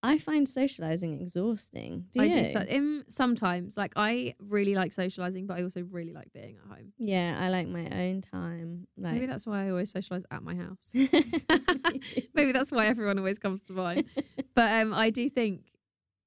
[0.02, 2.06] I find socializing exhausting.
[2.10, 2.32] Do I you?
[2.34, 3.76] do so, um, sometimes.
[3.76, 6.92] Like I really like socializing, but I also really like being at home.
[6.98, 8.86] Yeah, I like my own time.
[8.96, 10.92] Like, Maybe that's why I always socialize at my house.
[12.34, 14.04] Maybe that's why everyone always comes to mine.
[14.54, 15.64] But um, I do think,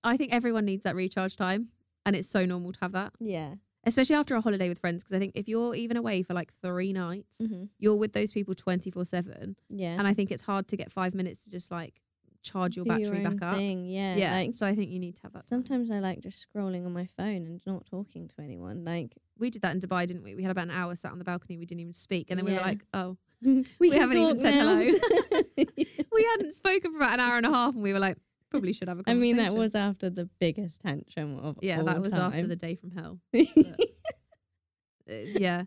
[0.04, 1.70] I think everyone needs that recharge time,
[2.06, 3.56] and it's so normal to have that, yeah.
[3.86, 5.04] especially after a holiday with friends.
[5.04, 8.32] Because I think if you're even away for like three nights, hmm you're with those
[8.32, 9.96] people twenty four seven, Yeah.
[9.98, 12.02] and I think it's hard to get five minutes to just like
[12.44, 13.58] charge your Do battery own back up.
[13.58, 13.86] Thing.
[13.86, 14.16] Yeah.
[14.18, 15.40] Yeah, Like, so I think you need to have that.
[15.40, 15.48] time.
[15.48, 18.84] Sometimes I like just scrolling on my phone and not talking to anyone.
[18.86, 20.36] Like we did that in Dubai, didn't we?
[20.36, 21.58] We had about an hour sat on the balcony.
[21.58, 24.60] We didn't even speak, and then we were like, "Oh, we, We haven't even said
[24.60, 24.78] now.
[26.12, 28.18] we hadn't spoken for about an hour and a half," and we were like,
[28.50, 31.58] "Probably should have a I conversation." I mean, that was after the biggest tantrum of
[31.62, 33.20] yeah, that was after the day from hell.
[35.10, 35.64] Uh, yeah,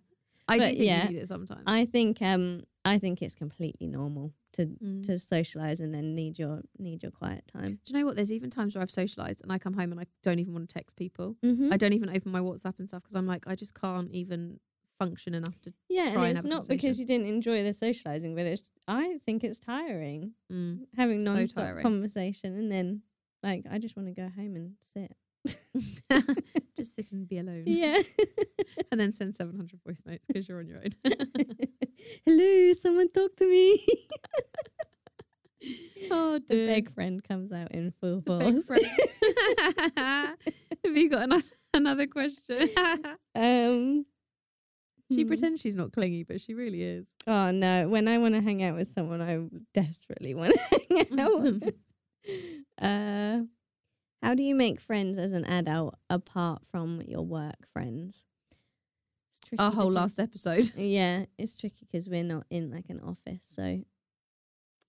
[0.49, 1.65] I do think yeah, you need it sometimes.
[1.67, 5.03] I think um I think it's completely normal to Mm.
[5.07, 7.81] to socialize and then need your need your quiet time.
[7.85, 8.17] Do you know what?
[8.17, 10.69] There's even times where I've socialized and I come home and I don't even want
[10.69, 11.37] to text people.
[11.45, 11.73] Mm-hmm.
[11.73, 14.61] I don't even open my WhatsApp and stuff because I'm like, I just can't even
[14.99, 15.75] function enough to.
[15.91, 19.45] yeah, try and it's not because you didn't enjoy the socializing, but it's I think
[19.45, 20.87] it's tiring Mm.
[20.97, 21.83] having non-stop tiring.
[21.83, 23.03] conversation and then
[23.43, 25.13] like I just want to go home and sit.
[26.77, 27.65] just sit and be alone.
[27.67, 28.01] yeah.
[28.91, 30.93] And then send 700 voice notes because you're on your own.
[32.25, 33.87] Hello, someone talk to me.
[36.11, 38.69] oh, the big friend comes out in full force.
[39.97, 40.37] Have
[40.85, 41.43] you got ano-
[41.75, 42.69] another question?
[43.35, 44.07] um
[45.13, 45.29] she hmm.
[45.29, 47.15] pretends she's not clingy, but she really is.
[47.27, 47.89] Oh no!
[47.89, 49.39] When I want to hang out with someone, I
[49.73, 51.41] desperately want to hang out.
[51.41, 51.75] with them.
[52.81, 58.25] uh, how do you make friends as an adult apart from your work friends?
[59.47, 60.71] Tricky Our whole last episode.
[60.77, 63.63] Yeah, it's tricky because we're not in like an office, so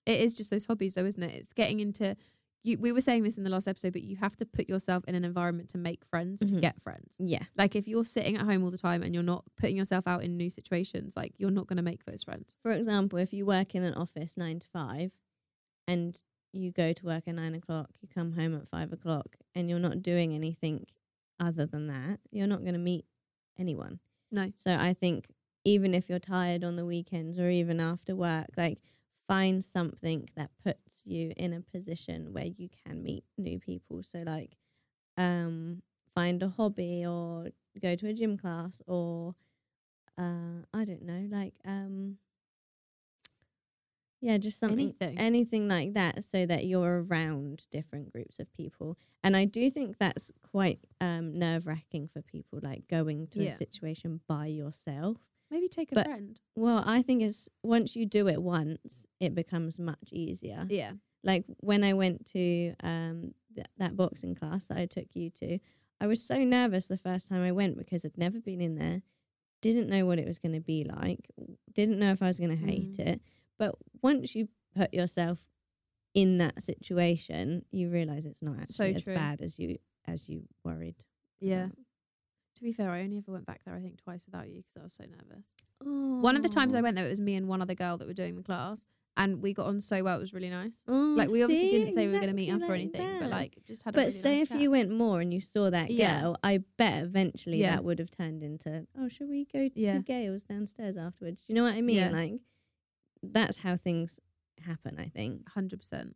[0.05, 1.33] It is just those hobbies, though, isn't it?
[1.33, 2.15] It's getting into.
[2.63, 5.03] You, we were saying this in the last episode, but you have to put yourself
[5.07, 6.59] in an environment to make friends, to Mhm.
[6.61, 7.15] get friends.
[7.19, 10.05] yeah, Like if you're sitting at home all the time and you're not putting yourself
[10.07, 12.57] out in new situations, like you're not going to make those friends.
[12.61, 15.11] for example, if you work in an office nine to five,
[15.87, 16.17] and
[16.51, 19.79] you go to work at nine o'clock, you come home at five o'clock, and you're
[19.79, 20.85] not doing anything
[21.39, 23.05] other than that, you're not going to meet
[23.57, 23.99] anyone.
[24.31, 24.51] No.
[24.55, 25.27] So I think
[25.63, 28.79] even if you're tired on the weekends or even after work, like
[29.27, 34.03] find something that puts you in a position where you can meet new people.
[34.03, 34.57] So like
[35.17, 35.81] um
[36.15, 37.49] find a hobby or
[37.81, 39.35] go to a gym class or
[40.17, 42.17] uh I don't know, like um
[44.21, 45.17] yeah, just something Anything.
[45.19, 48.97] anything like that so that you're around different groups of people.
[49.23, 53.49] And I do think that's quite um nerve wracking for people like going to Yeah.
[53.49, 55.17] a situation by yourself.
[55.51, 56.39] Maybe take a But- friend.
[56.55, 60.65] Well, I think it's once you do it once, it becomes much easier.
[60.69, 60.93] Yeah.
[61.23, 65.59] Like when I went to um th- that boxing class that I took you to,
[65.99, 69.01] I was so nervous the first time I went because I'd never been in there,
[69.61, 71.27] didn't know what it was going to be like,
[71.73, 73.07] didn't know if I was going to hate Mm.
[73.07, 73.21] it.
[73.57, 75.47] But once you put yourself
[76.13, 80.43] in that situation, you realize it's not So actually as bad as you as you
[80.63, 80.95] worried.
[81.39, 81.65] Yeah.
[81.65, 81.77] about.
[82.55, 84.77] To be fair, I only ever went back there, I think, twice without you because
[84.77, 85.49] I was so nervous.
[86.23, 88.07] One of the times I went there, it was me and one other girl that
[88.07, 90.17] were doing the class, and we got on so well.
[90.17, 90.83] It was really nice.
[90.87, 91.77] Oh, like we obviously see?
[91.77, 93.83] didn't say we were going to meet up Exactly or like anything, but like just
[93.83, 93.93] had.
[93.93, 94.61] a But really say nice if chat.
[94.61, 96.21] you went more and you saw that Yeah.
[96.21, 97.75] girl, I bet eventually Yeah.
[97.75, 99.97] that would have turned into, oh, should we go Yeah.
[99.97, 101.43] to Gail's downstairs afterwards?
[101.43, 102.11] Do you know what I mean?
[102.11, 102.39] Like,
[103.23, 104.19] that's how things
[104.65, 105.47] happen, I think.
[105.49, 106.15] hundred percent,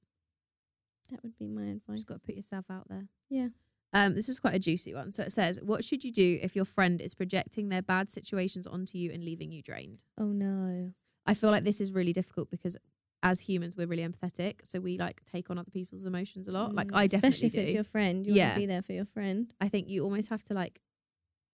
[1.10, 1.98] That would be my advice.
[1.98, 3.08] Just got to put yourself out there.
[3.30, 3.50] Yeah.
[3.94, 5.12] Um, this is quite a juicy one.
[5.12, 8.66] So it says, "What should you do if your friend is projecting their bad situations
[8.66, 10.94] onto you and leaving you drained?" Oh no.
[11.26, 12.78] I feel like this is really difficult because
[13.24, 16.74] as humans we're really empathetic, so we like take on other people's emotions a lot.
[16.74, 17.60] Like Mm, I definitely especially if do.
[17.62, 18.26] it's your friend.
[18.26, 18.46] You Yeah.
[18.46, 19.54] want to be there for your friend.
[19.60, 20.80] I think you almost have to like.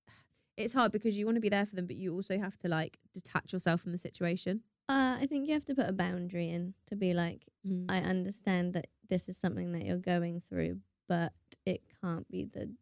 [0.58, 2.68] It's hard because you want to be there for them, but you also have to
[2.68, 4.62] like detach yourself from the situation.
[4.90, 7.46] Uh, I think you have to put a boundary in to be like,
[7.90, 11.34] I understand that this is something that you're going through, but
[11.66, 12.74] it can't be the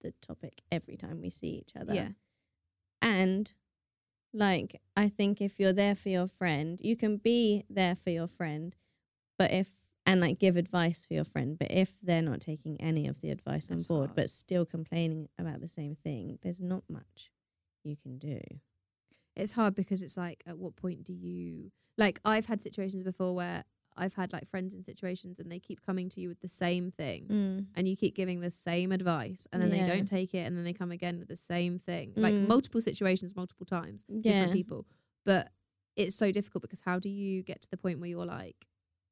[0.00, 1.92] the topic every time we see each other.
[1.92, 2.08] yeah,
[3.02, 3.52] And
[4.32, 8.28] like I think if you're there for your friend, you can be there for your
[8.28, 8.74] friend,
[9.38, 9.72] but if
[10.06, 13.30] and like give advice for your friend, but if they're not taking any of the
[13.30, 14.16] advice That's on board hard.
[14.16, 17.30] but still complaining about the same thing, there's not much
[17.84, 18.40] you can do.
[19.40, 22.20] It's hard because it's like, at what point do you like?
[22.24, 23.64] I've had situations before where
[23.96, 26.90] I've had like friends in situations and they keep coming to you with the same
[26.90, 27.26] thing.
[27.28, 27.66] Mm.
[27.74, 29.82] and you keep giving the same advice and then Yeah.
[29.84, 32.48] they don't take it and then they come again with the same thing like Mm.
[32.48, 34.22] multiple situations multiple times Yeah.
[34.22, 34.86] different people
[35.26, 35.52] but
[35.96, 38.66] it's so difficult because how do you get to the point where you're like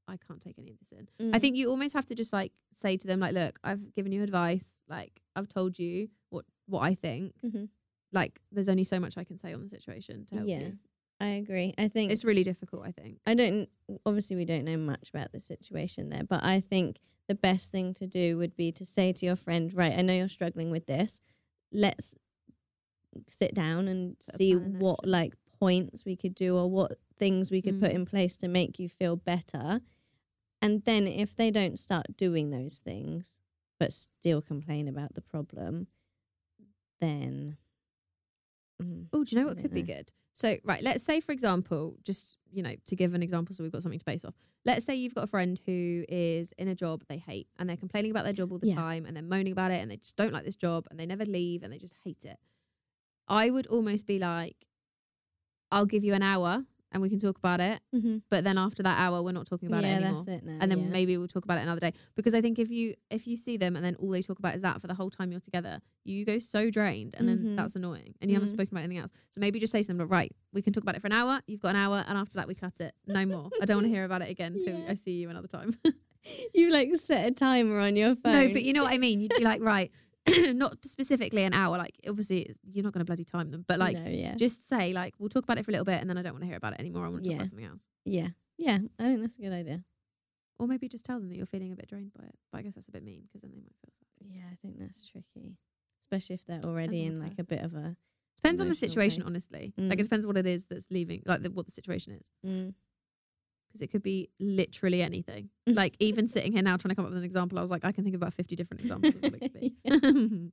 [0.06, 1.40] i can't take any of this in i Mm.
[1.42, 4.22] think you almost have to just like say to them like look i've given you
[4.22, 7.68] advice like i've told you what what i think Mhm.
[8.12, 10.58] Like there's only so much i can say on the situation to help Yeah.
[10.60, 10.78] you
[11.20, 11.74] I agree.
[11.76, 13.68] I think it's really difficult i think I don't
[14.06, 17.92] obviously we don't know much about the situation there, but I think the best thing
[17.94, 20.86] to do would be to say to your friend, right, I know you're struggling with
[20.86, 21.20] this.
[21.72, 22.14] Let's
[23.28, 25.10] sit down and Put see what action.
[25.10, 27.94] like points we could do or what things we could put Mm.
[27.96, 29.80] in place to make you feel better.
[30.62, 33.38] And then if they don't start doing those things
[33.80, 35.88] but still complain about the problem,
[37.00, 37.56] then
[38.82, 40.12] mm, Oh, do you know what could be good?
[40.32, 43.72] So, right, let's say, for example, just, you know, to give an example so we've
[43.72, 44.34] got something to base off.
[44.64, 47.76] Let's say you've got a friend who is in a job they hate and they're
[47.76, 48.76] complaining about their job all the Yeah.
[48.76, 51.06] time and they're moaning about it and they just don't like this job and they
[51.06, 52.38] never leave and they just hate it.
[53.26, 54.56] I would almost be like,
[55.70, 57.81] I'll give you an hour and we can talk about it.
[57.94, 58.22] Mhm.
[58.31, 60.24] But then after that hour, we're not talking about yeah, it anymore.
[60.24, 60.59] that's it now.
[60.61, 60.88] and then yeah.
[60.88, 61.92] maybe we'll talk about it another day.
[62.14, 64.55] Because I think if you if you see them and then all they talk about
[64.57, 67.57] is that for the whole time you're together, you go so drained, and then Mhm.
[67.57, 68.53] that's annoying, and you haven't Mhm.
[68.53, 69.12] spoken about anything else.
[69.31, 71.12] So maybe just say to them, "Look, right, we can talk about it for an
[71.12, 71.40] hour.
[71.46, 72.94] You've got an hour, and after that we cut it.
[73.07, 73.51] No more.
[73.61, 74.90] I don't want to hear about it again until Yeah.
[74.90, 75.70] I see you another time."
[76.55, 78.33] you like set a timer on your phone.
[78.33, 79.20] no, but you know what I mean.
[79.20, 79.90] You'd be like, right,
[80.54, 81.76] not specifically an hour.
[81.78, 84.92] Like obviously you're not going to bloody time them, but like no, yeah, just say
[84.92, 86.46] like we'll talk about it for a little bit, and then I don't want to
[86.46, 87.04] hear about it anymore.
[87.04, 87.86] I want to talk about something else.
[88.04, 88.78] yeah, yeah.
[88.98, 89.84] I think that's a good idea.
[90.58, 92.34] Or maybe just tell them that you're feeling a bit drained by it.
[92.50, 94.28] But I guess that's a bit mean because then they might feel sad.
[94.34, 95.56] Yeah, I think that's tricky,
[96.02, 97.96] especially if they're already in like a bit of a.
[98.36, 99.30] Depends on the situation, place.
[99.30, 99.72] honestly.
[99.78, 99.88] Mm.
[99.90, 102.74] Like it depends what it is that's leaving, like the, what the situation is, Mm.
[103.68, 105.50] Because it could be literally anything.
[105.66, 107.85] like even sitting here now trying to come up with an example, I was like,
[107.85, 109.74] I can think of about fifty different examples of what it could be.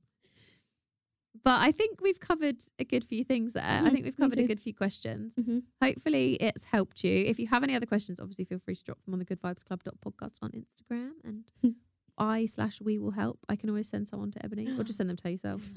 [1.44, 3.62] but I think we've covered a good few things there.
[3.64, 5.34] I Mhm, think we've covered a good few questions.
[5.36, 5.62] Mhm.
[5.82, 7.12] Hopefully, it's helped you.
[7.26, 9.40] If you have any other questions, obviously feel free to drop them on the Good
[9.40, 11.44] Vibes Club podcast on Instagram, and
[12.18, 13.38] I slash we will help.
[13.48, 15.70] I can always send someone to Ebony, or just send them to yourself.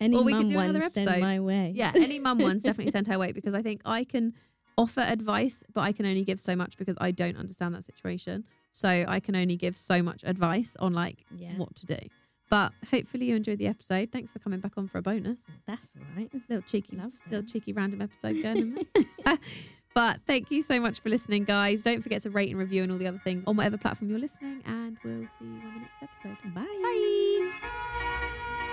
[0.00, 1.20] Any Or we could do another episode.
[1.20, 1.72] my way.
[1.76, 4.32] yeah, any mum ones definitely send her way because I think I can
[4.76, 8.44] offer advice, but I can only give so much because I don't understand that situation.
[8.70, 11.56] So I can only give so much advice on like yeah.
[11.56, 11.98] what to do.
[12.48, 14.12] But hopefully you enjoyed the episode.
[14.12, 15.44] Thanks for coming back on for a bonus.
[15.66, 16.30] That's all right.
[16.48, 19.08] Little cheeky, Love little cheeky random episode going in
[19.94, 21.82] but thank you so much for listening, guys.
[21.82, 24.20] Don't forget to rate and review and all the other things on whatever platform you're
[24.20, 24.62] listening.
[24.64, 26.54] And we'll see you on the next episode.
[26.54, 27.50] Bye.
[27.62, 28.72] Bye.